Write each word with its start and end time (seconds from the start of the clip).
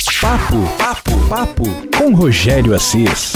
Papo, 0.00 0.66
papo, 0.78 1.28
papo 1.28 1.64
com 1.94 2.14
Rogério 2.14 2.74
Assis. 2.74 3.34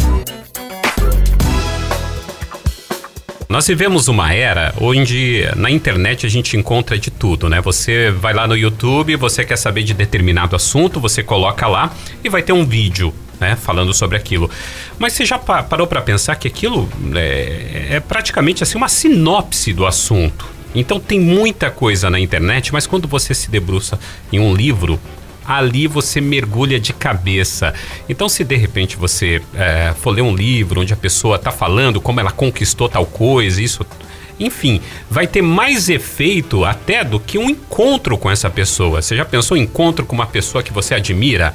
Nós 3.47 3.67
vivemos 3.67 4.09
uma 4.09 4.33
era 4.33 4.75
onde 4.81 5.47
na 5.57 5.71
internet 5.71 6.25
a 6.25 6.29
gente 6.31 6.57
encontra 6.57 6.99
de 6.99 7.11
tudo, 7.11 7.51
né? 7.51 7.61
Você 7.61 8.11
vai 8.11 8.33
lá 8.33 8.47
no 8.47 8.57
YouTube, 8.57 9.15
você 9.17 9.45
quer 9.45 9.57
saber 9.57 9.83
de 9.83 9.93
determinado 9.93 10.57
assunto, 10.57 10.99
você 10.99 11.23
coloca 11.23 11.67
lá 11.67 11.93
e 12.25 12.31
vai 12.31 12.43
ter 12.43 12.55
um 12.55 12.65
vídeo. 12.65 13.13
Né, 13.41 13.57
falando 13.57 13.93
sobre 13.93 14.17
aquilo. 14.17 14.49
Mas 14.97 15.13
você 15.13 15.27
já 15.27 15.37
parou 15.37 15.89
para 15.89 16.01
pensar 16.01 16.37
que 16.37 16.47
aquilo 16.47 16.89
é, 17.17 17.89
é 17.91 18.01
praticamente 18.01 18.63
assim 18.63 18.79
uma 18.79 18.89
sinopse 18.89 19.73
do 19.73 19.85
assunto. 19.85 20.47
Então 20.73 21.01
tem 21.01 21.19
muita 21.19 21.69
coisa 21.69 22.09
na 22.09 22.21
internet, 22.21 22.73
mas 22.73 22.87
quando 22.87 23.09
você 23.09 23.35
se 23.35 23.51
debruça 23.51 23.99
em 24.33 24.39
um 24.39 24.55
livro, 24.55 25.01
ali 25.47 25.87
você 25.87 26.21
mergulha 26.21 26.81
de 26.81 26.93
cabeça. 26.93 27.75
Então, 28.09 28.29
se 28.29 28.45
de 28.45 28.57
repente 28.57 28.97
você 28.97 29.43
é, 29.55 29.93
for 30.01 30.11
ler 30.11 30.23
um 30.23 30.35
livro 30.35 30.81
onde 30.81 30.93
a 30.93 30.97
pessoa 30.97 31.37
está 31.37 31.51
falando 31.51 32.01
como 32.01 32.21
ela 32.21 32.31
conquistou 32.31 32.89
tal 32.89 33.07
coisa, 33.07 33.63
isso. 33.63 33.85
Enfim, 34.39 34.81
vai 35.09 35.27
ter 35.27 35.43
mais 35.43 35.89
efeito 35.89 36.65
até 36.65 37.05
do 37.05 37.21
que 37.21 37.39
um 37.39 37.49
encontro 37.49 38.19
com 38.19 38.31
essa 38.31 38.51
pessoa. 38.51 39.01
Você 39.01 39.17
já 39.17 39.25
pensou 39.25 39.57
em 39.57 39.63
encontro 39.63 40.05
com 40.05 40.15
uma 40.15 40.27
pessoa 40.27 40.63
que 40.63 40.73
você 40.73 40.95
admira? 40.95 41.55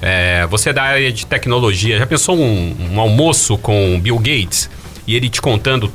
É, 0.00 0.46
você 0.46 0.70
é 0.70 0.72
da 0.72 0.82
área 0.82 1.10
de 1.10 1.26
tecnologia, 1.26 1.98
já 1.98 2.06
pensou 2.06 2.38
um, 2.38 2.92
um 2.92 3.00
almoço 3.00 3.58
com 3.58 3.98
Bill 4.00 4.18
Gates 4.18 4.70
e 5.06 5.16
ele 5.16 5.28
te 5.28 5.40
contando 5.40 5.90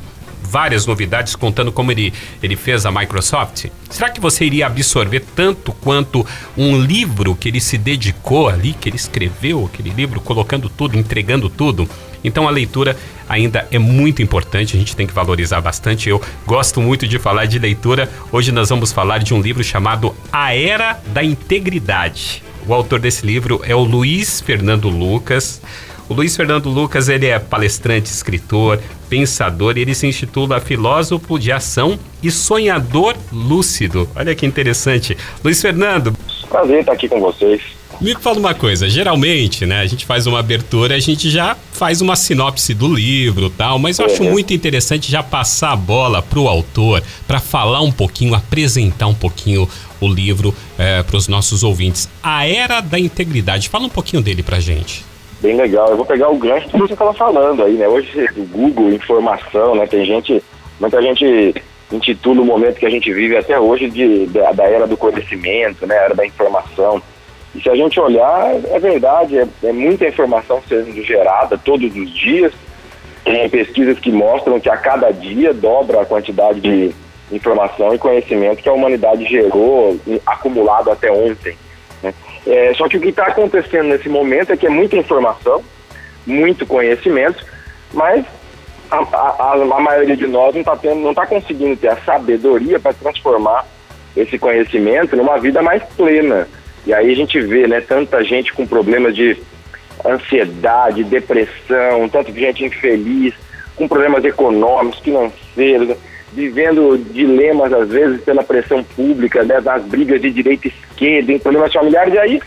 várias 0.53 0.85
novidades 0.85 1.35
contando 1.35 1.71
como 1.71 1.91
ele, 1.91 2.13
ele 2.43 2.55
fez 2.55 2.85
a 2.85 2.91
Microsoft? 2.91 3.65
Será 3.89 4.11
que 4.11 4.21
você 4.21 4.45
iria 4.45 4.67
absorver 4.67 5.25
tanto 5.35 5.71
quanto 5.71 6.23
um 6.55 6.79
livro 6.79 7.33
que 7.35 7.49
ele 7.49 7.59
se 7.59 7.75
dedicou 7.75 8.49
ali, 8.49 8.73
que 8.73 8.87
ele 8.87 8.95
escreveu, 8.95 9.65
aquele 9.65 9.89
livro, 9.89 10.21
colocando 10.21 10.69
tudo, 10.69 10.95
entregando 10.95 11.49
tudo? 11.49 11.89
Então 12.23 12.47
a 12.47 12.51
leitura 12.51 12.95
ainda 13.27 13.67
é 13.71 13.79
muito 13.79 14.21
importante, 14.21 14.75
a 14.75 14.79
gente 14.79 14.95
tem 14.95 15.07
que 15.07 15.13
valorizar 15.13 15.59
bastante. 15.59 16.07
Eu 16.07 16.21
gosto 16.45 16.79
muito 16.79 17.07
de 17.07 17.17
falar 17.17 17.45
de 17.45 17.57
leitura. 17.57 18.07
Hoje 18.31 18.51
nós 18.51 18.69
vamos 18.69 18.91
falar 18.91 19.17
de 19.17 19.33
um 19.33 19.41
livro 19.41 19.63
chamado 19.63 20.15
A 20.31 20.55
Era 20.55 21.01
da 21.07 21.23
Integridade. 21.23 22.43
O 22.67 22.75
autor 22.75 22.99
desse 22.99 23.25
livro 23.25 23.59
é 23.65 23.75
o 23.75 23.83
Luiz 23.83 24.39
Fernando 24.39 24.87
Lucas. 24.87 25.61
O 26.09 26.13
Luiz 26.13 26.35
Fernando 26.35 26.69
Lucas, 26.69 27.07
ele 27.07 27.27
é 27.27 27.39
palestrante, 27.39 28.09
escritor, 28.09 28.79
pensador, 29.09 29.77
ele 29.77 29.95
se 29.95 30.05
intitula 30.05 30.59
filósofo 30.59 31.39
de 31.39 31.51
ação 31.51 31.97
e 32.21 32.29
sonhador 32.29 33.15
lúcido. 33.31 34.09
Olha 34.15 34.35
que 34.35 34.45
interessante. 34.45 35.17
Luiz 35.43 35.61
Fernando. 35.61 36.13
Prazer 36.49 36.81
estar 36.81 36.91
aqui 36.91 37.07
com 37.07 37.21
vocês. 37.21 37.61
Me 38.01 38.15
fala 38.15 38.37
uma 38.37 38.53
coisa, 38.53 38.89
geralmente, 38.89 39.65
né, 39.65 39.79
a 39.79 39.85
gente 39.85 40.05
faz 40.05 40.25
uma 40.27 40.39
abertura, 40.39 40.95
a 40.95 40.99
gente 40.99 41.29
já 41.29 41.55
faz 41.71 42.01
uma 42.01 42.15
sinopse 42.15 42.73
do 42.73 42.93
livro 42.93 43.49
tal, 43.51 43.77
mas 43.77 43.99
eu 43.99 44.07
acho 44.07 44.23
muito 44.23 44.51
interessante 44.51 45.11
já 45.11 45.21
passar 45.21 45.71
a 45.71 45.75
bola 45.75 46.21
para 46.21 46.39
o 46.39 46.47
autor, 46.47 47.03
para 47.27 47.39
falar 47.39 47.81
um 47.81 47.91
pouquinho, 47.91 48.33
apresentar 48.33 49.07
um 49.07 49.13
pouquinho 49.13 49.69
o 50.01 50.07
livro 50.07 50.53
é, 50.77 51.03
para 51.03 51.15
os 51.15 51.27
nossos 51.27 51.63
ouvintes. 51.63 52.09
A 52.21 52.45
Era 52.45 52.81
da 52.81 52.99
Integridade, 52.99 53.69
fala 53.69 53.85
um 53.85 53.89
pouquinho 53.89 54.21
dele 54.21 54.41
para 54.43 54.59
gente 54.59 55.12
bem 55.43 55.57
legal. 55.57 55.89
Eu 55.89 55.97
vou 55.97 56.05
pegar 56.05 56.29
o 56.29 56.37
gancho 56.37 56.69
que 56.69 56.77
você 56.77 56.93
estava 56.93 57.13
falando 57.13 57.63
aí, 57.63 57.73
né? 57.73 57.85
Hoje 57.87 58.29
o 58.37 58.45
Google, 58.45 58.93
informação, 58.93 59.75
né? 59.75 59.85
Tem 59.85 60.05
gente, 60.05 60.41
muita 60.79 61.01
gente 61.01 61.53
intitula 61.91 62.41
o 62.41 62.45
momento 62.45 62.79
que 62.79 62.85
a 62.85 62.89
gente 62.89 63.13
vive 63.13 63.35
até 63.35 63.59
hoje 63.59 63.89
de, 63.89 64.25
da, 64.27 64.53
da 64.53 64.63
era 64.63 64.87
do 64.87 64.95
conhecimento, 64.95 65.85
né? 65.85 65.95
Era 65.95 66.15
da 66.15 66.25
informação. 66.25 67.01
E 67.53 67.61
se 67.61 67.69
a 67.69 67.75
gente 67.75 67.99
olhar, 67.99 68.55
é 68.71 68.79
verdade, 68.79 69.37
é, 69.37 69.47
é 69.63 69.71
muita 69.73 70.07
informação 70.07 70.63
sendo 70.67 71.03
gerada 71.03 71.57
todos 71.57 71.93
os 71.93 72.09
dias. 72.11 72.53
Tem 73.25 73.47
pesquisas 73.49 73.99
que 73.99 74.11
mostram 74.11 74.59
que 74.59 74.69
a 74.69 74.77
cada 74.77 75.11
dia 75.11 75.53
dobra 75.53 76.01
a 76.01 76.05
quantidade 76.05 76.61
de 76.61 76.95
informação 77.31 77.93
e 77.93 77.97
conhecimento 77.97 78.61
que 78.61 78.69
a 78.69 78.73
humanidade 78.73 79.25
gerou 79.25 79.97
acumulado 80.25 80.89
até 80.89 81.11
ontem. 81.11 81.55
É, 82.45 82.73
só 82.73 82.87
que 82.87 82.97
o 82.97 83.01
que 83.01 83.09
está 83.09 83.27
acontecendo 83.27 83.87
nesse 83.87 84.09
momento 84.09 84.51
é 84.51 84.57
que 84.57 84.67
é 84.67 84.69
muita 84.69 84.97
informação, 84.97 85.63
muito 86.25 86.65
conhecimento, 86.65 87.45
mas 87.93 88.25
a, 88.91 88.97
a, 88.97 89.53
a 89.53 89.79
maioria 89.79 90.15
de 90.15 90.27
nós 90.27 90.53
não 90.53 90.61
está 90.61 90.75
tá 90.75 91.25
conseguindo 91.25 91.75
ter 91.77 91.89
a 91.89 91.97
sabedoria 91.97 92.79
para 92.79 92.93
transformar 92.93 93.65
esse 94.15 94.37
conhecimento 94.37 95.15
numa 95.15 95.37
vida 95.39 95.61
mais 95.61 95.81
plena. 95.95 96.47
E 96.85 96.93
aí 96.93 97.11
a 97.11 97.15
gente 97.15 97.39
vê 97.39 97.65
né, 97.65 97.81
tanta 97.81 98.23
gente 98.23 98.53
com 98.53 98.67
problemas 98.67 99.15
de 99.15 99.37
ansiedade, 100.05 101.03
depressão, 101.03 102.09
tanta 102.09 102.31
gente 102.31 102.65
infeliz, 102.65 103.33
com 103.75 103.87
problemas 103.87 104.23
econômicos, 104.25 104.99
financeiros, 104.99 105.97
vivendo 106.33 106.97
dilemas, 107.11 107.71
às 107.71 107.89
vezes, 107.89 108.21
pela 108.21 108.43
pressão 108.43 108.83
pública, 108.83 109.43
né, 109.43 109.61
das 109.61 109.83
brigas 109.83 110.21
de 110.21 110.31
direita 110.31 110.67
e 110.67 110.71
esquerda, 110.71 111.31
em 111.31 111.39
problemas 111.39 111.71
familiares. 111.71 112.13
E 112.13 112.19
aí, 112.19 112.41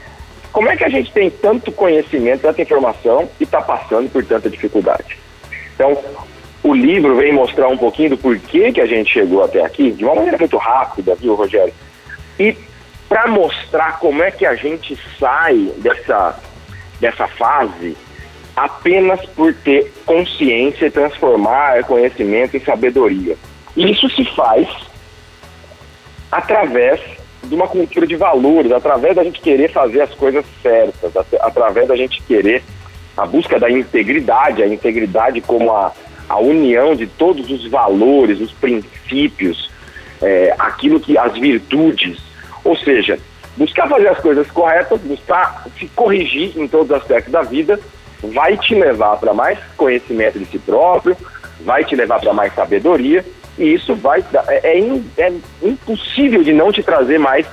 como 0.53 0.69
é 0.69 0.77
que 0.77 0.85
a 0.85 0.89
gente 0.89 1.13
tem 1.13 1.31
tanto 1.31 1.71
conhecimento, 1.73 2.43
tanta 2.43 2.63
informação 2.63 3.29
e 3.39 3.45
está 3.45 3.61
passando 3.61 4.11
por 4.11 4.25
tanta 4.25 4.51
dificuldade? 4.51 5.17
Então, 5.75 5.97
o 6.63 6.75
livro 6.75 7.17
vem 7.17 7.33
mostrar 7.33 7.69
um 7.69 7.77
pouquinho 7.77 8.11
do 8.11 8.19
porquê 8.19 8.73
que 8.73 8.81
a 8.81 8.87
gente 8.87 9.13
chegou 9.13 9.45
até 9.45 9.65
aqui, 9.65 9.93
de 9.93 10.05
uma 10.05 10.15
maneira 10.15 10.39
muito 10.39 10.57
rápida, 10.57 11.15
viu, 11.15 11.35
Rogério? 11.35 11.73
E 12.39 12.57
para 13.09 13.29
mostrar 13.29 13.99
como 13.99 14.23
é 14.23 14.31
que 14.31 14.45
a 14.45 14.55
gente 14.55 14.99
sai 15.19 15.71
dessa, 15.79 16.39
dessa 17.01 17.29
fase 17.29 17.97
apenas 18.57 19.25
por 19.27 19.53
ter 19.53 19.93
consciência 20.07 20.87
e 20.87 20.91
transformar 20.91 21.85
conhecimento 21.85 22.57
em 22.57 22.61
sabedoria. 22.61 23.37
E 23.77 23.91
isso 23.91 24.09
se 24.11 24.25
faz 24.35 24.67
através 26.33 27.01
de 27.45 27.55
uma 27.55 27.69
cultura 27.69 28.07
de 28.07 28.17
valores, 28.17 28.73
através 28.73 29.15
da 29.15 29.23
gente 29.23 29.41
querer 29.41 29.71
fazer 29.71 30.01
as 30.01 30.15
coisas 30.15 30.45
certas, 30.63 31.13
através 31.41 31.87
da 31.87 31.95
gente 31.95 32.23
querer 32.23 32.63
a 33.17 33.25
busca 33.25 33.59
da 33.59 33.71
integridade, 33.71 34.63
a 34.63 34.67
integridade 34.67 35.41
como 35.41 35.73
a, 35.73 35.93
a 36.29 36.39
união 36.39 36.95
de 36.95 37.07
todos 37.07 37.51
os 37.51 37.67
valores, 37.69 38.41
os 38.41 38.53
princípios, 38.53 39.71
é, 40.21 40.55
aquilo 40.59 40.99
que 40.99 41.17
as 41.17 41.35
virtudes, 41.35 42.19
ou 42.65 42.77
seja, 42.77 43.19
buscar 43.57 43.89
fazer 43.89 44.09
as 44.09 44.19
coisas 44.19 44.51
corretas, 44.51 45.01
buscar 45.01 45.65
se 45.79 45.87
corrigir 45.89 46.59
em 46.59 46.67
todos 46.67 46.91
os 46.91 46.97
aspectos 46.97 47.33
da 47.33 47.43
vida, 47.43 47.79
vai 48.23 48.57
te 48.57 48.75
levar 48.75 49.19
para 49.19 49.33
mais 49.33 49.59
conhecimento 49.77 50.39
de 50.39 50.47
si 50.47 50.59
próprio, 50.59 51.17
vai 51.61 51.85
te 51.85 51.95
levar 51.95 52.21
para 52.21 52.33
mais 52.33 52.55
sabedoria 52.55 53.25
e 53.59 53.75
isso 53.75 53.95
vai 53.95 54.25
é, 54.49 54.79
é, 54.79 55.01
é 55.19 55.33
impossível 55.63 56.43
de 56.43 56.53
não 56.53 56.73
te 56.73 56.83
trazer 56.83 57.19
mais 57.19 57.47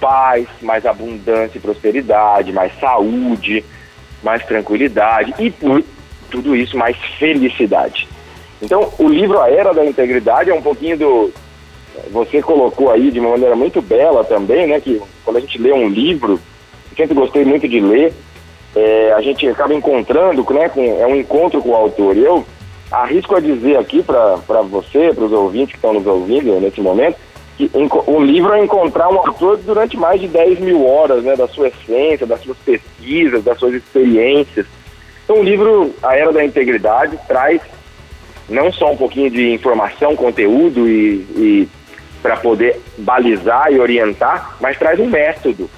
paz, 0.00 0.46
mais 0.62 0.86
abundância 0.86 1.58
e 1.58 1.60
prosperidade, 1.60 2.52
mais 2.52 2.72
saúde, 2.78 3.64
mais 4.22 4.44
tranquilidade 4.44 5.34
e 5.38 5.50
por 5.50 5.82
tudo 6.30 6.54
isso 6.54 6.76
mais 6.76 6.96
felicidade. 7.18 8.08
Então, 8.60 8.92
o 8.98 9.08
livro 9.08 9.40
A 9.40 9.50
Era 9.50 9.72
da 9.72 9.84
Integridade 9.84 10.50
é 10.50 10.54
um 10.54 10.62
pouquinho 10.62 10.98
do 10.98 11.32
você 12.10 12.40
colocou 12.40 12.90
aí 12.90 13.10
de 13.10 13.18
uma 13.18 13.30
maneira 13.30 13.56
muito 13.56 13.82
bela 13.82 14.22
também, 14.22 14.66
né, 14.66 14.80
que 14.80 15.00
quando 15.24 15.38
a 15.38 15.40
gente 15.40 15.58
lê 15.58 15.72
um 15.72 15.88
livro, 15.88 16.40
sempre 16.96 17.14
gostei 17.14 17.44
muito 17.44 17.66
de 17.68 17.80
ler, 17.80 18.12
é, 18.76 19.12
a 19.12 19.20
gente 19.20 19.48
acaba 19.48 19.74
encontrando, 19.74 20.46
né, 20.52 20.68
com, 20.68 20.82
é 21.00 21.06
um 21.06 21.16
encontro 21.16 21.60
com 21.60 21.70
o 21.70 21.74
autor. 21.74 22.16
Eu 22.16 22.46
arrisco 22.90 23.36
a 23.36 23.40
dizer 23.40 23.76
aqui 23.78 24.02
para 24.02 24.36
você, 24.62 25.12
para 25.14 25.24
os 25.24 25.32
ouvintes 25.32 25.72
que 25.72 25.76
estão 25.76 25.92
nos 25.92 26.06
ouvindo 26.06 26.58
nesse 26.60 26.80
momento, 26.80 27.16
que 27.56 27.70
um 28.06 28.24
livro 28.24 28.52
é 28.52 28.62
encontrar 28.62 29.08
um 29.08 29.18
autor 29.18 29.56
durante 29.58 29.96
mais 29.96 30.20
de 30.20 30.28
10 30.28 30.60
mil 30.60 30.86
horas, 30.86 31.24
né, 31.24 31.34
da 31.34 31.48
sua 31.48 31.68
essência, 31.68 32.26
das 32.26 32.40
suas 32.40 32.56
pesquisas, 32.58 33.42
das 33.42 33.58
suas 33.58 33.74
experiências. 33.74 34.64
Então, 35.24 35.40
o 35.40 35.42
livro 35.42 35.92
A 36.02 36.16
Era 36.16 36.32
da 36.32 36.44
Integridade 36.44 37.18
traz 37.26 37.60
não 38.48 38.72
só 38.72 38.92
um 38.92 38.96
pouquinho 38.96 39.30
de 39.30 39.52
informação, 39.52 40.16
conteúdo 40.16 40.88
e, 40.88 41.26
e 41.36 41.68
para 42.22 42.36
poder 42.36 42.80
balizar 42.96 43.70
e 43.72 43.78
orientar, 43.78 44.56
mas 44.60 44.78
traz 44.78 44.98
um 44.98 45.06
método, 45.06 45.68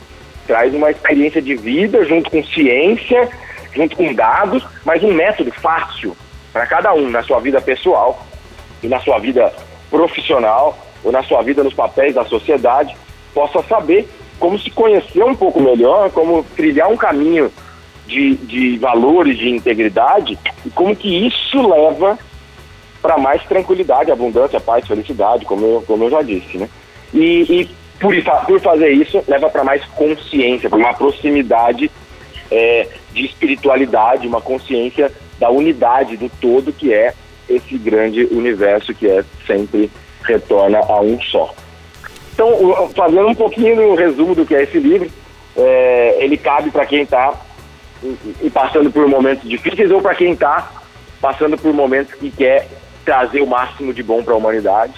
traz 0.47 0.73
uma 0.75 0.91
experiência 0.91 1.43
de 1.43 1.57
vida 1.57 2.05
junto 2.05 2.31
com 2.31 2.45
ciência, 2.45 3.29
junto 3.75 3.97
com 3.97 4.12
dados, 4.12 4.65
mas 4.85 5.03
um 5.03 5.12
método 5.12 5.51
fácil, 5.53 6.17
para 6.52 6.67
cada 6.67 6.93
um 6.93 7.08
na 7.08 7.23
sua 7.23 7.41
vida 7.41 7.61
pessoal 7.61 8.26
e 8.82 8.88
na 8.88 9.00
sua 9.00 9.19
vida 9.19 9.52
profissional 9.91 10.79
ou 11.02 11.12
na 11.12 11.23
sua 11.23 11.43
vida 11.43 11.62
nos 11.62 11.75
papéis 11.75 12.14
da 12.14 12.25
sociedade, 12.25 12.97
possa 13.35 13.62
saber 13.62 14.08
como 14.38 14.58
se 14.58 14.70
conhecer 14.70 15.23
um 15.23 15.35
pouco 15.35 15.61
melhor, 15.61 16.11
como 16.11 16.44
trilhar 16.56 16.88
um 16.91 16.97
caminho 16.97 17.50
de, 18.06 18.35
de 18.37 18.79
valores, 18.79 19.38
de 19.38 19.49
integridade 19.49 20.38
e 20.64 20.70
como 20.70 20.97
que 20.97 21.26
isso 21.26 21.67
leva 21.67 22.19
para 23.00 23.17
mais 23.17 23.43
tranquilidade, 23.44 24.11
abundância, 24.11 24.61
paz, 24.61 24.87
felicidade, 24.87 25.44
como 25.44 25.64
eu, 25.64 25.85
como 25.87 26.05
eu 26.05 26.11
já 26.11 26.23
disse, 26.23 26.58
né? 26.58 26.69
E, 27.14 27.61
e 27.61 27.70
por, 27.99 28.14
por 28.47 28.61
fazer 28.61 28.91
isso, 28.91 29.23
leva 29.26 29.49
para 29.49 29.64
mais 29.64 29.85
consciência, 29.87 30.69
para 30.69 30.79
uma 30.79 30.94
proximidade 30.94 31.91
é, 32.50 32.88
de 33.12 33.25
espiritualidade, 33.26 34.26
uma 34.26 34.41
consciência 34.41 35.11
da 35.41 35.51
unidade 35.51 36.17
do 36.17 36.29
todo 36.41 36.73
que 36.73 36.93
é 36.93 37.15
esse 37.49 37.77
grande 37.79 38.25
universo 38.31 38.95
que 38.95 39.09
é 39.09 39.25
sempre 39.47 39.91
retorna 40.23 40.79
a 40.79 41.01
um 41.01 41.21
só. 41.23 41.53
Então, 42.33 42.89
fazendo 42.95 43.27
um 43.27 43.35
pouquinho 43.35 43.75
do 43.75 43.95
resumo 43.95 44.35
do 44.35 44.47
que 44.47 44.55
é 44.55 44.63
esse 44.63 44.79
livro, 44.79 45.11
é, 45.57 46.23
ele 46.23 46.37
cabe 46.37 46.71
para 46.71 46.87
quem 46.87 47.03
está 47.03 47.35
passando 48.53 48.91
por 48.91 49.09
momentos 49.09 49.49
difíceis 49.49 49.91
ou 49.91 50.01
para 50.01 50.15
quem 50.15 50.33
está 50.33 50.71
passando 51.21 51.59
por 51.59 51.73
momentos 51.75 52.15
que 52.15 52.31
quer 52.31 52.69
trazer 53.05 53.41
o 53.41 53.47
máximo 53.47 53.93
de 53.93 54.03
bom 54.03 54.23
para 54.23 54.35
a 54.35 54.37
humanidade. 54.37 54.95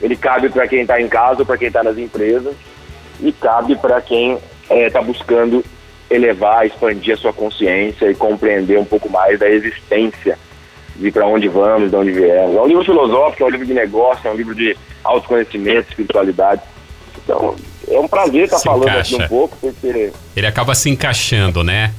Ele 0.00 0.16
cabe 0.16 0.48
para 0.48 0.68
quem 0.68 0.82
está 0.82 1.00
em 1.00 1.08
casa 1.08 1.40
ou 1.40 1.46
para 1.46 1.58
quem 1.58 1.68
está 1.68 1.82
nas 1.82 1.98
empresas 1.98 2.54
e 3.20 3.32
cabe 3.32 3.76
para 3.76 4.00
quem 4.00 4.34
está 4.34 4.74
é, 4.74 4.90
tá 4.90 5.02
buscando 5.02 5.64
elevar, 6.10 6.66
expandir 6.66 7.14
a 7.14 7.16
sua 7.16 7.32
consciência 7.32 8.10
e 8.10 8.14
compreender 8.14 8.78
um 8.78 8.84
pouco 8.84 9.10
mais 9.10 9.38
da 9.38 9.48
existência 9.48 10.38
de 10.94 11.10
para 11.10 11.26
onde 11.26 11.48
vamos, 11.48 11.90
de 11.90 11.96
onde 11.96 12.12
viemos. 12.12 12.56
É 12.56 12.60
um 12.60 12.66
livro 12.66 12.84
filosófico, 12.84 13.42
é 13.42 13.46
um 13.46 13.50
livro 13.50 13.66
de 13.66 13.74
negócio, 13.74 14.26
é 14.26 14.30
um 14.30 14.36
livro 14.36 14.54
de 14.54 14.76
autoconhecimento, 15.04 15.90
espiritualidade. 15.90 16.62
Então, 17.22 17.56
é 17.88 17.98
um 17.98 18.08
prazer 18.08 18.44
estar 18.44 18.58
falando 18.60 18.88
encaixa. 18.88 19.16
aqui 19.16 19.24
um 19.24 19.28
pouco, 19.28 19.56
porque... 19.60 20.12
Ele 20.34 20.46
acaba 20.46 20.74
se 20.74 20.88
encaixando, 20.88 21.62
né? 21.62 21.92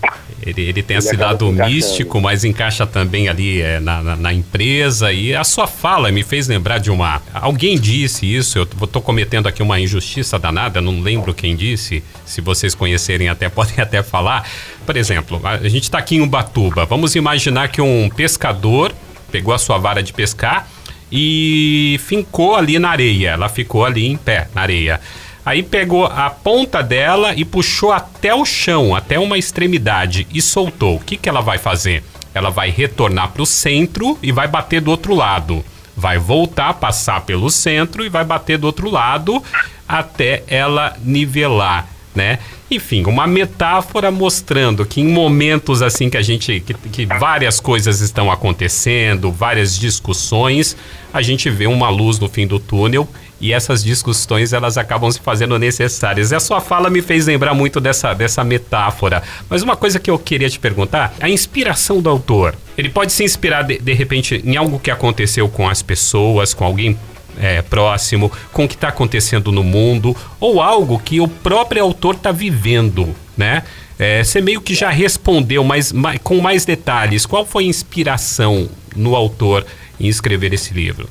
Ele, 0.47 0.61
ele 0.61 0.81
tem 0.81 0.95
ele 0.95 1.05
esse 1.05 1.15
lado 1.17 1.51
místico, 1.51 2.21
mas 2.21 2.45
encaixa 2.45 2.87
também 2.87 3.27
ali 3.27 3.61
é, 3.61 3.79
na, 3.79 4.01
na, 4.01 4.15
na, 4.15 4.33
empresa. 4.33 5.11
E 5.11 5.35
a 5.35 5.43
sua 5.43 5.67
fala 5.67 6.09
me 6.11 6.23
fez 6.23 6.47
lembrar 6.47 6.77
de 6.77 6.89
uma. 6.89 7.21
Alguém 7.33 7.77
disse 7.77 8.25
isso, 8.25 8.57
eu 8.57 8.63
estou 8.63 9.01
cometendo 9.01 9.47
aqui 9.47 9.61
uma 9.61 9.79
injustiça 9.79 10.39
danada, 10.39 10.79
não 10.79 11.01
lembro 11.01 11.33
quem 11.33 11.55
disse. 11.55 12.01
Se 12.25 12.39
vocês 12.39 12.73
conhecerem, 12.73 13.27
até 13.27 13.49
podem 13.49 13.79
até 13.79 14.01
falar. 14.01 14.49
Por 14.85 14.95
exemplo, 14.95 15.41
a 15.43 15.67
gente 15.67 15.83
está 15.83 15.97
aqui 15.97 16.15
em 16.15 16.21
Ubatuba. 16.21 16.85
Vamos 16.85 17.15
imaginar 17.15 17.67
que 17.67 17.81
um 17.81 18.09
pescador 18.09 18.93
pegou 19.29 19.53
a 19.53 19.57
sua 19.57 19.77
vara 19.77 20.01
de 20.01 20.13
pescar 20.13 20.67
e 21.11 21.99
fincou 22.05 22.55
ali 22.55 22.79
na 22.79 22.89
areia. 22.89 23.31
Ela 23.31 23.49
ficou 23.49 23.83
ali 23.83 24.07
em 24.07 24.15
pé 24.15 24.47
na 24.55 24.61
areia. 24.61 25.01
Aí 25.47 25.63
pegou 25.63 26.03
a 26.03 26.29
ponta 26.29 26.83
dela 26.83 27.33
e 27.33 27.45
puxou 27.45 27.93
até 27.93 28.35
o 28.35 28.43
chão, 28.43 28.93
até 28.93 29.17
uma 29.17 29.37
extremidade 29.37 30.27
e 30.33 30.41
soltou. 30.41 30.97
O 30.97 30.99
que, 30.99 31.15
que 31.15 31.29
ela 31.29 31.39
vai 31.39 31.57
fazer? 31.57 32.03
Ela 32.33 32.49
vai 32.49 32.69
retornar 32.69 33.29
para 33.29 33.41
o 33.41 33.45
centro 33.45 34.19
e 34.21 34.29
vai 34.29 34.45
bater 34.45 34.81
do 34.81 34.91
outro 34.91 35.15
lado. 35.15 35.63
Vai 35.95 36.17
voltar, 36.17 36.73
passar 36.73 37.21
pelo 37.21 37.49
centro 37.49 38.03
e 38.03 38.09
vai 38.09 38.25
bater 38.25 38.57
do 38.57 38.67
outro 38.67 38.89
lado 38.89 39.41
até 39.87 40.43
ela 40.49 40.97
nivelar, 41.01 41.87
né? 42.13 42.39
Enfim, 42.69 43.05
uma 43.05 43.25
metáfora 43.25 44.11
mostrando 44.11 44.85
que 44.85 44.99
em 44.99 45.07
momentos 45.07 45.81
assim 45.81 46.09
que 46.09 46.17
a 46.17 46.21
gente 46.21 46.59
que, 46.59 46.73
que, 46.73 47.05
várias 47.05 47.61
coisas 47.61 48.01
estão 48.01 48.29
acontecendo, 48.29 49.31
várias 49.31 49.79
discussões, 49.79 50.75
a 51.13 51.21
gente 51.21 51.49
vê 51.49 51.67
uma 51.67 51.89
luz 51.89 52.19
no 52.19 52.27
fim 52.27 52.45
do 52.45 52.59
túnel 52.59 53.07
e 53.39 53.53
essas 53.53 53.83
discussões 53.83 54.53
elas 54.53 54.77
acabam 54.77 55.11
se 55.11 55.19
fazendo 55.19 55.57
necessárias. 55.59 56.31
E 56.31 56.35
a 56.35 56.39
sua 56.39 56.59
fala 56.59 56.89
me 56.89 57.01
fez 57.01 57.27
lembrar 57.27 57.53
muito 57.53 57.79
dessa, 57.79 58.13
dessa 58.13 58.43
metáfora. 58.43 59.21
Mas 59.49 59.61
uma 59.61 59.75
coisa 59.75 59.99
que 59.99 60.09
eu 60.09 60.17
queria 60.17 60.49
te 60.49 60.59
perguntar, 60.59 61.13
a 61.19 61.29
inspiração 61.29 62.01
do 62.01 62.09
autor, 62.09 62.55
ele 62.77 62.89
pode 62.89 63.11
se 63.11 63.23
inspirar 63.23 63.63
de, 63.63 63.77
de 63.77 63.93
repente 63.93 64.41
em 64.43 64.57
algo 64.57 64.79
que 64.79 64.91
aconteceu 64.91 65.47
com 65.47 65.69
as 65.69 65.81
pessoas, 65.81 66.53
com 66.53 66.65
alguém 66.65 66.97
é, 67.39 67.61
próximo, 67.61 68.31
com 68.51 68.65
o 68.65 68.67
que 68.67 68.75
está 68.75 68.89
acontecendo 68.89 69.51
no 69.51 69.63
mundo, 69.63 70.15
ou 70.39 70.61
algo 70.61 70.99
que 70.99 71.19
o 71.19 71.27
próprio 71.27 71.83
autor 71.83 72.15
está 72.15 72.31
vivendo, 72.31 73.15
né? 73.35 73.63
É, 73.99 74.23
você 74.23 74.41
meio 74.41 74.61
que 74.61 74.75
já 74.75 74.89
respondeu, 74.89 75.63
mas, 75.63 75.91
mas 75.91 76.19
com 76.23 76.39
mais 76.39 76.65
detalhes, 76.65 77.25
qual 77.25 77.45
foi 77.45 77.63
a 77.63 77.67
inspiração 77.67 78.69
no 78.95 79.15
autor 79.15 79.65
em 79.99 80.07
escrever 80.07 80.53
esse 80.53 80.73
livro? 80.73 81.09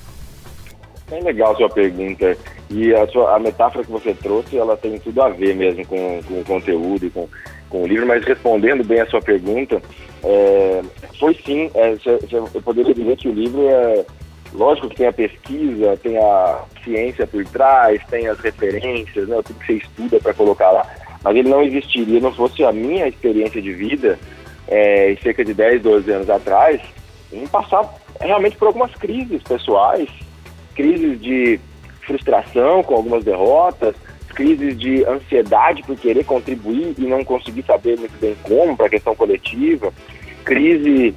É 1.11 1.20
legal 1.20 1.53
a 1.53 1.56
sua 1.56 1.69
pergunta. 1.69 2.37
E 2.69 2.94
a, 2.94 3.06
sua, 3.08 3.37
a 3.37 3.38
metáfora 3.38 3.85
que 3.85 3.93
você 3.93 4.12
trouxe, 4.14 4.56
ela 4.56 4.76
tem 4.76 4.99
tudo 4.99 5.23
a 5.23 5.29
ver 5.29 5.55
mesmo 5.55 5.87
com, 5.87 6.20
com 6.26 6.41
o 6.41 6.44
conteúdo 6.44 7.06
e 7.06 7.11
com, 7.11 7.29
com 7.70 7.82
o 7.85 7.87
livro, 7.87 8.06
mas 8.06 8.25
respondendo 8.25 8.85
bem 8.85 9.00
a 9.00 9.06
sua 9.06 9.20
pergunta, 9.20 9.81
é, 10.25 10.82
foi 11.19 11.35
sim, 11.44 11.70
é, 11.75 11.97
eu 12.32 12.62
poderia 12.62 12.93
dizer 12.93 13.17
que 13.17 13.29
o 13.29 13.32
livro 13.32 13.69
é, 13.69 14.05
lógico 14.53 14.88
que 14.88 14.97
tem 14.97 15.06
a 15.06 15.12
pesquisa, 15.12 15.97
tem 16.03 16.19
a 16.19 16.64
ciência 16.82 17.26
por 17.26 17.44
trás, 17.47 18.03
tem 18.11 18.26
as 18.26 18.38
referências, 18.41 19.29
né, 19.29 19.41
tudo 19.44 19.61
que 19.61 19.67
você 19.67 19.73
estuda 19.75 20.20
para 20.20 20.35
colocar 20.35 20.70
lá, 20.70 20.87
mas 21.23 21.37
ele 21.37 21.49
não 21.49 21.62
existiria, 21.62 22.20
não 22.20 22.32
fosse 22.32 22.64
a 22.64 22.73
minha 22.73 23.06
experiência 23.06 23.62
de 23.62 23.73
vida, 23.73 24.19
é, 24.67 25.17
cerca 25.23 25.44
de 25.44 25.55
10, 25.55 25.82
12 25.82 26.11
anos 26.11 26.31
atrás, 26.31 26.81
em 27.32 27.47
passar 27.47 27.94
realmente 28.20 28.56
por 28.56 28.69
algumas 28.69 28.93
crises 28.94 29.43
pessoais, 29.43 30.08
crises 30.76 31.20
de 31.20 31.58
frustração 32.06 32.82
com 32.82 32.94
algumas 32.94 33.25
derrotas, 33.25 33.96
crises 34.34 34.78
de 34.78 35.05
ansiedade 35.06 35.82
por 35.82 35.96
querer 35.96 36.25
contribuir 36.25 36.94
e 36.99 37.06
não 37.06 37.25
conseguir 37.25 37.64
saber 37.64 37.99
muito 37.99 38.17
bem 38.20 38.37
como 38.43 38.76
para 38.76 38.87
a 38.87 38.90
questão 38.90 39.17
coletiva, 39.17 39.93
crise 40.44 41.14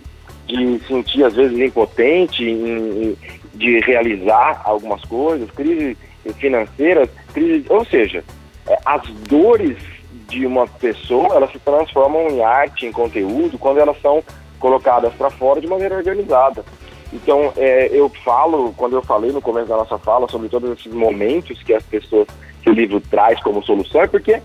de 0.47 0.79
sentir 0.88 1.23
às 1.23 1.35
vezes 1.35 1.59
impotente 1.59 2.44
em, 2.44 3.15
de 3.53 3.79
realizar 3.81 4.61
algumas 4.63 5.03
coisas, 5.03 5.51
crise 5.51 5.97
financeiras, 6.38 7.09
crise, 7.33 7.65
ou 7.69 7.85
seja, 7.85 8.23
é, 8.67 8.77
as 8.85 9.07
dores 9.27 9.77
de 10.27 10.45
uma 10.45 10.67
pessoa 10.67 11.35
elas 11.35 11.51
se 11.51 11.59
transformam 11.59 12.29
em 12.29 12.41
arte, 12.41 12.85
em 12.85 12.91
conteúdo, 12.91 13.57
quando 13.57 13.79
elas 13.79 14.00
são 14.01 14.23
colocadas 14.59 15.13
para 15.13 15.29
fora 15.29 15.59
de 15.59 15.67
maneira 15.67 15.95
organizada. 15.95 16.63
Então, 17.11 17.51
é, 17.57 17.89
eu 17.91 18.09
falo, 18.23 18.73
quando 18.77 18.95
eu 18.95 19.01
falei 19.01 19.31
no 19.31 19.41
começo 19.41 19.67
da 19.67 19.77
nossa 19.77 19.97
fala 19.97 20.27
sobre 20.29 20.47
todos 20.47 20.71
esses 20.71 20.94
momentos 20.94 21.61
que 21.63 21.73
as 21.73 21.83
pessoas, 21.83 22.27
que 22.61 22.69
o 22.69 22.73
livro 22.73 23.01
traz 23.01 23.41
como 23.41 23.63
solução, 23.63 24.01
é 24.01 24.07
porque 24.07 24.41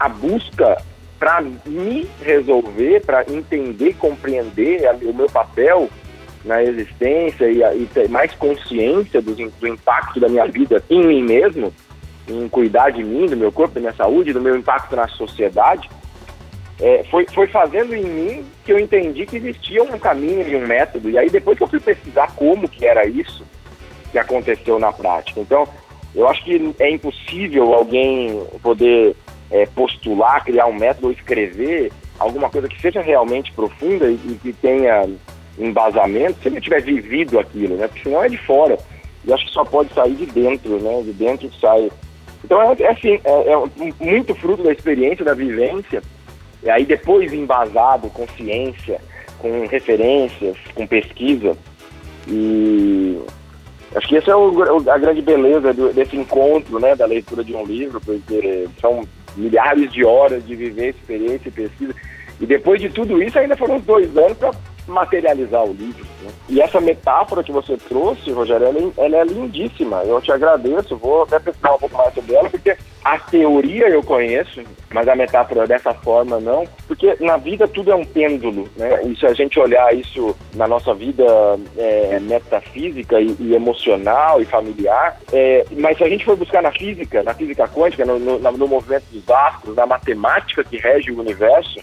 a 0.00 0.08
busca 0.08 0.82
para 1.18 1.42
me 1.66 2.08
resolver, 2.22 3.04
para 3.04 3.24
entender, 3.30 3.94
compreender 3.94 4.82
o 5.02 5.12
meu 5.12 5.28
papel 5.28 5.90
na 6.44 6.62
existência 6.62 7.50
e, 7.50 7.82
e 7.82 7.86
ter 7.92 8.08
mais 8.08 8.32
consciência 8.34 9.20
do, 9.20 9.34
do 9.34 9.68
impacto 9.68 10.20
da 10.20 10.28
minha 10.28 10.46
vida 10.46 10.82
em 10.88 11.04
mim 11.04 11.22
mesmo, 11.22 11.74
em 12.28 12.48
cuidar 12.48 12.90
de 12.90 13.02
mim, 13.02 13.26
do 13.26 13.36
meu 13.36 13.50
corpo, 13.50 13.74
da 13.74 13.80
minha 13.80 13.92
saúde, 13.92 14.32
do 14.32 14.40
meu 14.40 14.56
impacto 14.56 14.94
na 14.94 15.08
sociedade, 15.08 15.90
é, 16.80 17.04
foi, 17.10 17.26
foi 17.34 17.48
fazendo 17.48 17.94
em 17.94 18.04
mim 18.04 18.46
que 18.64 18.72
eu 18.72 18.78
entendi 18.78 19.26
que 19.26 19.36
existia 19.36 19.82
um 19.82 19.98
caminho 19.98 20.48
e 20.48 20.54
um 20.54 20.66
método. 20.66 21.10
E 21.10 21.18
aí 21.18 21.28
depois 21.28 21.58
que 21.58 21.64
eu 21.64 21.68
fui 21.68 21.80
pesquisar 21.80 22.32
como 22.36 22.68
que 22.68 22.86
era 22.86 23.06
isso 23.06 23.44
que 24.12 24.18
aconteceu 24.18 24.78
na 24.78 24.92
prática. 24.92 25.40
Então, 25.40 25.66
eu 26.14 26.28
acho 26.28 26.42
que 26.44 26.74
é 26.78 26.90
impossível 26.90 27.74
alguém 27.74 28.42
poder 28.62 29.14
é, 29.50 29.66
postular, 29.66 30.44
criar 30.44 30.66
um 30.66 30.72
método 30.72 31.08
ou 31.08 31.12
escrever 31.12 31.92
alguma 32.18 32.48
coisa 32.48 32.68
que 32.68 32.80
seja 32.80 33.00
realmente 33.00 33.52
profunda 33.52 34.06
e, 34.06 34.14
e 34.14 34.38
que 34.40 34.52
tenha 34.52 35.08
embasamento 35.58 36.40
se 36.40 36.48
ele 36.48 36.60
tiver 36.60 36.82
vivido 36.82 37.38
aquilo, 37.38 37.76
né? 37.76 37.88
Porque 37.88 38.04
senão 38.04 38.22
é 38.22 38.28
de 38.28 38.38
fora. 38.38 38.78
E 39.24 39.32
acho 39.32 39.44
que 39.44 39.52
só 39.52 39.64
pode 39.64 39.92
sair 39.92 40.14
de 40.14 40.26
dentro, 40.26 40.78
né? 40.78 41.02
De 41.02 41.12
dentro 41.12 41.50
sai. 41.60 41.90
Então 42.44 42.62
é, 42.62 42.76
é 42.80 42.90
assim, 42.90 43.20
é, 43.24 43.52
é 43.52 43.92
muito 44.00 44.34
fruto 44.36 44.62
da 44.62 44.72
experiência, 44.72 45.24
da 45.24 45.34
vivência 45.34 46.00
e 46.62 46.70
aí 46.70 46.84
depois 46.84 47.32
embasado 47.32 48.08
com 48.10 48.26
ciência, 48.28 49.00
com 49.38 49.66
referências, 49.66 50.56
com 50.74 50.86
pesquisa. 50.86 51.56
E 52.26 53.18
acho 53.94 54.08
que 54.08 54.16
essa 54.16 54.30
é 54.32 54.36
o, 54.36 54.90
a 54.90 54.98
grande 54.98 55.22
beleza 55.22 55.72
do, 55.72 55.92
desse 55.92 56.16
encontro, 56.16 56.78
né, 56.78 56.94
da 56.94 57.06
leitura 57.06 57.44
de 57.44 57.54
um 57.54 57.64
livro, 57.64 58.00
porque 58.00 58.68
são 58.80 59.06
milhares 59.36 59.92
de 59.92 60.04
horas 60.04 60.44
de 60.46 60.56
viver 60.56 60.90
experiência 60.90 61.48
e 61.48 61.52
pesquisa. 61.52 61.94
E 62.40 62.46
depois 62.46 62.80
de 62.80 62.88
tudo 62.88 63.22
isso, 63.22 63.38
ainda 63.38 63.56
foram 63.56 63.80
dois 63.80 64.16
anos 64.16 64.36
para 64.36 64.52
materializar 64.86 65.64
o 65.64 65.72
livro. 65.72 66.04
Né? 66.22 66.30
E 66.48 66.60
essa 66.60 66.80
metáfora 66.80 67.42
que 67.42 67.52
você 67.52 67.76
trouxe, 67.76 68.30
Rogério, 68.30 68.66
ela, 68.66 68.78
é 68.78 69.04
ela, 69.04 69.16
é 69.16 69.24
lindíssima. 69.24 70.02
Eu 70.04 70.20
te 70.20 70.32
agradeço, 70.32 70.96
vou 70.96 71.22
até 71.22 71.38
pesquisar 71.38 71.74
um 71.74 71.78
pouco 71.78 71.96
mais 71.96 72.14
sobre 72.14 72.34
ela, 72.34 72.48
porque 72.48 72.76
a 73.08 73.18
teoria 73.18 73.88
eu 73.88 74.02
conheço, 74.02 74.62
mas 74.90 75.08
a 75.08 75.16
metáfora 75.16 75.66
dessa 75.66 75.94
forma 75.94 76.38
não, 76.38 76.64
porque 76.86 77.16
na 77.20 77.38
vida 77.38 77.66
tudo 77.66 77.90
é 77.90 77.94
um 77.94 78.04
pêndulo, 78.04 78.68
né? 78.76 79.02
E 79.04 79.16
se 79.16 79.24
a 79.24 79.32
gente 79.32 79.58
olhar 79.58 79.94
isso 79.94 80.36
na 80.54 80.68
nossa 80.68 80.92
vida 80.92 81.24
é, 81.78 82.20
metafísica 82.20 83.18
e, 83.18 83.34
e, 83.40 83.54
emocional 83.54 84.42
e 84.42 84.44
familiar, 84.44 85.18
é, 85.32 85.64
mas 85.78 85.96
se 85.96 86.04
a 86.04 86.08
gente 86.08 86.22
for 86.22 86.36
buscar 86.36 86.62
na 86.62 86.70
física, 86.70 87.22
na 87.22 87.32
física 87.32 87.66
quântica, 87.66 88.04
no, 88.04 88.18
no, 88.18 88.38
no 88.38 88.68
movimento 88.68 89.04
dos 89.10 89.26
astros, 89.30 89.74
na 89.74 89.86
matemática 89.86 90.62
que 90.62 90.76
rege 90.76 91.10
o 91.10 91.18
universo, 91.18 91.80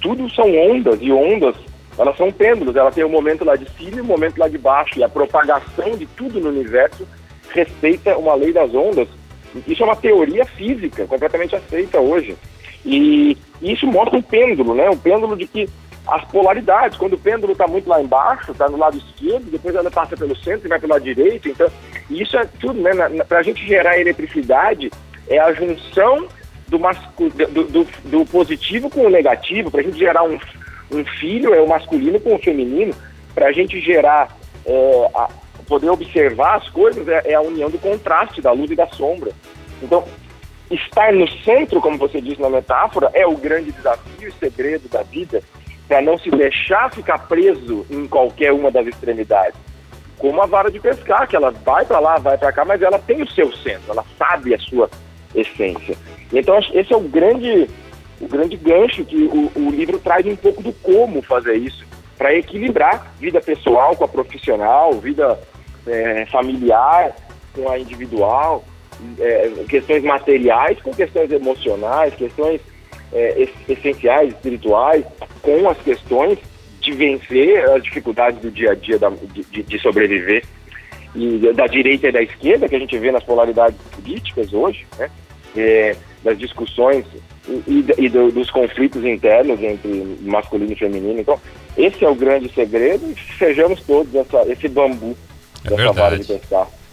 tudo 0.00 0.30
são 0.30 0.46
ondas 0.56 0.98
e 1.02 1.12
ondas 1.12 1.54
elas 1.98 2.16
são 2.16 2.32
pêndulos, 2.32 2.74
ela 2.74 2.90
tem 2.90 3.04
o 3.04 3.08
um 3.08 3.10
momento 3.10 3.44
lá 3.44 3.54
de 3.56 3.68
cima 3.72 3.98
e 3.98 4.00
o 4.00 4.04
um 4.04 4.06
momento 4.06 4.38
lá 4.38 4.48
de 4.48 4.56
baixo, 4.56 4.98
e 4.98 5.04
a 5.04 5.08
propagação 5.10 5.90
de 5.98 6.06
tudo 6.06 6.40
no 6.40 6.48
universo 6.48 7.06
respeita 7.50 8.16
uma 8.16 8.34
lei 8.34 8.52
das 8.52 8.74
ondas. 8.74 9.06
Isso 9.66 9.82
é 9.82 9.86
uma 9.86 9.96
teoria 9.96 10.44
física 10.44 11.06
completamente 11.06 11.54
aceita 11.54 12.00
hoje. 12.00 12.36
E, 12.84 13.36
isso 13.60 13.86
mostra 13.86 14.18
um 14.18 14.22
pêndulo, 14.22 14.74
né? 14.74 14.90
Um 14.90 14.96
pêndulo 14.96 15.36
de 15.36 15.46
que 15.46 15.68
as 16.06 16.24
polaridades, 16.24 16.98
quando 16.98 17.12
o 17.12 17.18
pêndulo 17.18 17.52
está 17.52 17.66
muito 17.68 17.88
lá 17.88 18.02
embaixo, 18.02 18.50
está 18.50 18.68
no 18.68 18.76
lado 18.76 18.98
esquerdo, 18.98 19.50
depois 19.50 19.74
ela 19.74 19.90
passa 19.90 20.16
pelo 20.16 20.36
centro 20.36 20.66
e 20.66 20.68
vai 20.68 20.80
pelo 20.80 20.92
lado 20.92 21.04
direito, 21.04 21.48
então 21.48 21.68
isso 22.10 22.36
é 22.36 22.44
tudo, 22.58 22.80
né? 22.80 22.90
Para 23.28 23.38
a 23.38 23.42
gente 23.42 23.64
gerar 23.64 24.00
eletricidade, 24.00 24.90
é 25.28 25.38
a 25.38 25.52
junção 25.52 26.26
do, 26.66 26.78
do, 26.78 27.64
do, 27.64 27.88
do 28.04 28.26
positivo 28.26 28.90
com 28.90 29.06
o 29.06 29.10
negativo, 29.10 29.70
para 29.70 29.80
a 29.80 29.84
gente 29.84 29.98
gerar 29.98 30.24
um, 30.24 30.38
um 30.90 31.04
filho, 31.04 31.54
é 31.54 31.60
o 31.60 31.68
masculino 31.68 32.18
com 32.18 32.34
o 32.34 32.38
feminino, 32.38 32.92
para 33.32 33.46
a 33.46 33.52
gente 33.52 33.80
gerar, 33.80 34.36
é, 34.66 35.10
poder 35.66 35.90
observar 35.90 36.56
as 36.56 36.68
coisas, 36.68 37.06
é, 37.08 37.32
é 37.32 37.34
a 37.34 37.40
união 37.40 37.70
do 37.70 37.78
contraste, 37.78 38.40
da 38.40 38.52
luz 38.52 38.70
e 38.70 38.76
da 38.76 38.86
sombra. 38.88 39.32
Então, 39.82 40.04
estar 40.70 41.12
no 41.12 41.28
centro, 41.42 41.80
como 41.80 41.98
você 41.98 42.20
disse 42.20 42.40
na 42.40 42.48
metáfora, 42.48 43.10
é 43.14 43.26
o 43.26 43.36
grande 43.36 43.72
desafio 43.72 44.28
e 44.28 44.32
segredo 44.32 44.88
da 44.88 45.02
vida, 45.02 45.42
para 45.86 46.00
não 46.00 46.18
se 46.18 46.30
deixar 46.30 46.92
ficar 46.92 47.18
preso 47.26 47.84
em 47.90 48.06
qualquer 48.06 48.52
uma 48.52 48.70
das 48.70 48.86
extremidades. 48.86 49.58
Como 50.18 50.40
a 50.40 50.46
vara 50.46 50.70
de 50.70 50.78
pescar, 50.78 51.26
que 51.26 51.36
ela 51.36 51.50
vai 51.50 51.84
para 51.84 51.98
lá, 51.98 52.16
vai 52.18 52.38
para 52.38 52.52
cá, 52.52 52.64
mas 52.64 52.80
ela 52.80 52.98
tem 52.98 53.22
o 53.22 53.30
seu 53.30 53.52
centro, 53.56 53.90
ela 53.90 54.04
sabe 54.16 54.54
a 54.54 54.58
sua 54.58 54.88
essência. 55.34 55.96
Então, 56.32 56.58
esse 56.72 56.92
é 56.92 56.96
o 56.96 57.00
grande, 57.00 57.68
o 58.20 58.28
grande 58.28 58.56
gancho 58.56 59.04
que 59.04 59.24
o, 59.24 59.50
o 59.54 59.70
livro 59.70 59.98
traz 59.98 60.24
um 60.24 60.36
pouco 60.36 60.62
do 60.62 60.72
como 60.74 61.20
fazer 61.22 61.56
isso, 61.56 61.84
para 62.16 62.34
equilibrar 62.34 63.12
vida 63.18 63.40
pessoal 63.40 63.96
com 63.96 64.04
a 64.04 64.08
profissional, 64.08 64.92
vida 64.92 65.38
é, 65.86 66.26
familiar 66.26 67.14
com 67.54 67.68
a 67.68 67.78
individual, 67.78 68.64
é, 69.18 69.50
questões 69.68 70.02
materiais 70.02 70.80
com 70.80 70.92
questões 70.92 71.30
emocionais, 71.30 72.14
questões 72.14 72.60
é, 73.12 73.48
essenciais, 73.68 74.30
espirituais, 74.30 75.04
com 75.42 75.68
as 75.68 75.78
questões 75.78 76.38
de 76.80 76.92
vencer 76.92 77.68
as 77.70 77.82
dificuldades 77.82 78.40
do 78.40 78.50
dia 78.50 78.72
a 78.72 78.74
dia 78.74 78.98
da, 78.98 79.10
de, 79.10 79.62
de, 79.62 79.78
sobreviver 79.78 80.44
e 81.14 81.52
da 81.52 81.66
direita 81.66 82.08
e 82.08 82.12
da 82.12 82.22
esquerda 82.22 82.68
que 82.68 82.74
a 82.74 82.78
gente 82.78 82.98
vê 82.98 83.12
nas 83.12 83.22
polaridades 83.22 83.78
políticas 83.94 84.52
hoje, 84.52 84.86
né? 84.98 85.10
É, 85.56 85.96
das 86.24 86.38
discussões 86.38 87.04
e, 87.66 87.84
e 87.98 88.08
do, 88.08 88.30
dos 88.30 88.50
conflitos 88.50 89.04
internos 89.04 89.60
entre 89.60 90.16
masculino 90.22 90.72
e 90.72 90.76
feminino. 90.76 91.20
Então, 91.20 91.38
esse 91.76 92.04
é 92.04 92.08
o 92.08 92.14
grande 92.14 92.52
segredo 92.52 93.04
e 93.10 93.36
sejamos 93.36 93.82
todos 93.82 94.14
essa, 94.14 94.42
esse 94.50 94.68
bambu 94.68 95.16
é 95.64 95.76
verdade. 95.76 96.40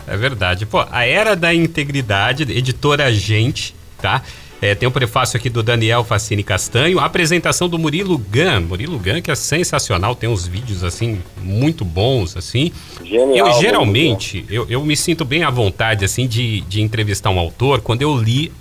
É 0.07 0.17
verdade. 0.17 0.65
Pô, 0.65 0.85
a 0.89 1.05
Era 1.05 1.35
da 1.35 1.53
Integridade, 1.53 2.43
editora 2.43 3.11
Gente, 3.13 3.75
tá? 4.01 4.23
É, 4.61 4.75
tem 4.75 4.89
um 4.89 4.91
prefácio 4.91 5.37
aqui 5.37 5.49
do 5.49 5.63
Daniel 5.63 6.03
Facini 6.03 6.43
Castanho, 6.43 6.99
a 6.99 7.05
apresentação 7.05 7.69
do 7.69 7.79
Murilo 7.79 8.17
Gun. 8.17 8.67
Murilo 8.67 8.99
Gun, 8.99 9.21
que 9.21 9.31
é 9.31 9.35
sensacional, 9.35 10.15
tem 10.15 10.27
uns 10.29 10.45
vídeos 10.45 10.83
assim 10.83 11.21
muito 11.41 11.85
bons, 11.85 12.35
assim. 12.35 12.71
Genial, 13.03 13.47
eu 13.47 13.61
geralmente, 13.61 14.45
eu, 14.49 14.67
eu 14.69 14.83
me 14.83 14.97
sinto 14.97 15.23
bem 15.23 15.43
à 15.43 15.49
vontade, 15.49 16.03
assim, 16.03 16.27
de, 16.27 16.59
de 16.61 16.81
entrevistar 16.81 17.29
um 17.29 17.39
autor 17.39 17.79
quando 17.79 18.01
eu 18.01 18.17
li 18.17 18.51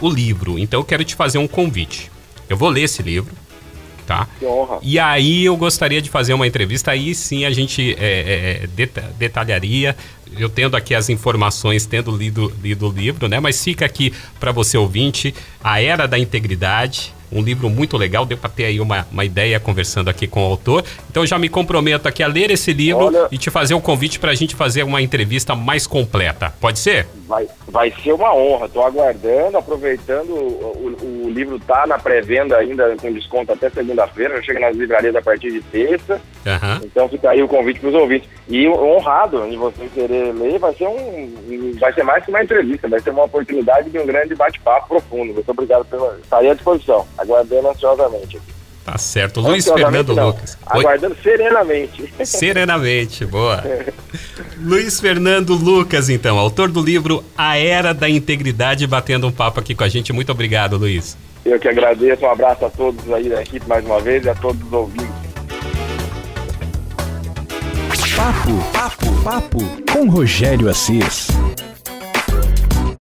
o 0.00 0.08
livro. 0.08 0.58
Então 0.60 0.78
eu 0.78 0.84
quero 0.84 1.02
te 1.02 1.16
fazer 1.16 1.38
um 1.38 1.48
convite. 1.48 2.08
Eu 2.48 2.56
vou 2.56 2.68
ler 2.68 2.82
esse 2.82 3.02
livro, 3.02 3.34
tá? 4.08 4.26
Que 4.38 4.46
honra. 4.46 4.78
E 4.80 4.98
aí 4.98 5.44
eu 5.44 5.54
gostaria 5.54 6.00
de 6.00 6.08
fazer 6.08 6.32
uma 6.32 6.46
entrevista, 6.46 6.90
aí 6.90 7.14
sim 7.14 7.44
a 7.44 7.50
gente 7.50 7.94
é, 8.00 8.62
é, 8.64 8.66
detalharia 9.18 9.94
eu 10.36 10.48
tendo 10.48 10.76
aqui 10.76 10.94
as 10.94 11.08
informações, 11.08 11.86
tendo 11.86 12.10
lido, 12.14 12.52
lido 12.62 12.86
o 12.86 12.92
livro, 12.92 13.28
né? 13.28 13.40
Mas 13.40 13.62
fica 13.64 13.84
aqui 13.86 14.12
para 14.38 14.52
você 14.52 14.76
ouvinte, 14.76 15.34
A 15.62 15.80
Era 15.80 16.06
da 16.06 16.18
Integridade, 16.18 17.14
um 17.30 17.42
livro 17.42 17.68
muito 17.68 17.96
legal, 17.96 18.24
deu 18.24 18.38
para 18.38 18.48
ter 18.48 18.64
aí 18.64 18.80
uma, 18.80 19.06
uma 19.12 19.24
ideia 19.24 19.60
conversando 19.60 20.08
aqui 20.08 20.26
com 20.26 20.42
o 20.42 20.50
autor. 20.50 20.84
Então 21.10 21.26
já 21.26 21.38
me 21.38 21.48
comprometo 21.48 22.08
aqui 22.08 22.22
a 22.22 22.26
ler 22.26 22.50
esse 22.50 22.72
livro 22.72 23.06
Olha, 23.06 23.28
e 23.30 23.38
te 23.38 23.50
fazer 23.50 23.74
um 23.74 23.80
convite 23.80 24.18
para 24.18 24.30
a 24.30 24.34
gente 24.34 24.54
fazer 24.54 24.82
uma 24.82 25.02
entrevista 25.02 25.54
mais 25.54 25.86
completa. 25.86 26.52
Pode 26.60 26.78
ser? 26.78 27.06
Vai, 27.26 27.46
vai 27.68 27.92
ser 28.02 28.12
uma 28.12 28.34
honra. 28.34 28.66
Estou 28.66 28.84
aguardando, 28.84 29.58
aproveitando. 29.58 30.30
O, 30.30 30.96
o, 31.02 31.17
o 31.17 31.17
livro 31.38 31.58
tá 31.60 31.86
na 31.86 31.98
pré-venda 31.98 32.56
ainda 32.56 32.96
com 32.96 33.12
desconto 33.12 33.52
até 33.52 33.70
segunda-feira. 33.70 34.42
Chega 34.42 34.60
nas 34.60 34.76
livrarias 34.76 35.14
a 35.14 35.22
partir 35.22 35.52
de 35.52 35.60
terça. 35.62 36.14
Uhum. 36.14 36.84
Então 36.84 37.08
fica 37.08 37.30
aí 37.30 37.42
o 37.42 37.48
convite 37.48 37.80
para 37.80 37.90
os 37.90 37.94
ouvintes. 37.94 38.28
E 38.48 38.68
honrado 38.68 39.46
em 39.46 39.56
você 39.56 39.88
querer 39.94 40.32
ler, 40.34 40.58
vai 40.58 40.74
ser 40.74 40.86
um, 40.86 41.76
vai 41.78 41.92
ser 41.92 42.02
mais 42.02 42.24
que 42.24 42.30
uma 42.30 42.42
entrevista, 42.42 42.88
vai 42.88 43.00
ser 43.00 43.10
uma 43.10 43.24
oportunidade 43.24 43.90
de 43.90 43.98
um 43.98 44.06
grande 44.06 44.34
bate-papo 44.34 44.88
profundo. 44.88 45.34
Muito 45.34 45.50
obrigado 45.50 45.84
pela. 45.84 46.18
Estarei 46.18 46.50
à 46.50 46.54
disposição 46.54 47.06
aguardando 47.16 47.68
ansiosamente 47.68 48.40
Tá 48.88 48.96
certo. 48.96 49.42
Luiz 49.42 49.66
Fernando 49.66 50.14
não. 50.14 50.28
Lucas. 50.28 50.56
Aguardando 50.64 51.14
Oi? 51.14 51.22
serenamente. 51.22 52.14
Serenamente, 52.24 53.26
boa. 53.26 53.62
Luiz 54.58 54.98
Fernando 54.98 55.54
Lucas, 55.54 56.08
então, 56.08 56.38
autor 56.38 56.70
do 56.70 56.82
livro 56.82 57.22
A 57.36 57.58
Era 57.58 57.92
da 57.92 58.08
Integridade, 58.08 58.86
batendo 58.86 59.26
um 59.26 59.30
papo 59.30 59.60
aqui 59.60 59.74
com 59.74 59.84
a 59.84 59.88
gente. 59.90 60.10
Muito 60.10 60.32
obrigado, 60.32 60.78
Luiz. 60.78 61.18
Eu 61.44 61.60
que 61.60 61.68
agradeço. 61.68 62.24
Um 62.24 62.30
abraço 62.30 62.64
a 62.64 62.70
todos 62.70 63.12
aí 63.12 63.28
da 63.28 63.42
equipe 63.42 63.68
mais 63.68 63.84
uma 63.84 64.00
vez 64.00 64.24
e 64.24 64.30
a 64.30 64.34
todos 64.34 64.66
os 64.66 64.72
ouvintes. 64.72 65.06
Papo, 68.16 68.72
papo, 68.72 69.22
papo 69.22 69.58
com 69.92 70.08
Rogério 70.08 70.70
Assis. 70.70 71.28